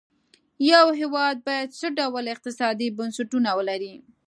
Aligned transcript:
یو 0.71 0.85
هېواد 0.99 1.37
باید 1.47 1.69
څه 1.79 1.87
ډول 1.99 2.25
اقتصادي 2.35 2.87
بنسټونه 2.97 3.49
ولري. 3.57 3.95